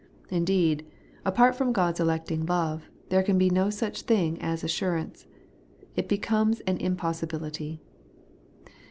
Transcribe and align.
Indeed, 0.31 0.83
apart 1.23 1.55
from 1.55 1.73
God's 1.73 1.99
electing 1.99 2.47
love, 2.47 2.89
there 3.09 3.21
can 3.21 3.37
be 3.37 3.51
no 3.51 3.69
such 3.69 4.01
thing 4.01 4.41
as 4.41 4.63
assurance. 4.63 5.27
It 5.95 6.09
becomes 6.09 6.59
an 6.61 6.79
impos 6.79 7.21
sibility. 7.23 7.77